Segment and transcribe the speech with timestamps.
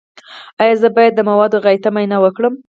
[0.61, 2.53] ایا زه باید د مواد غایطه معاینه وکړم؟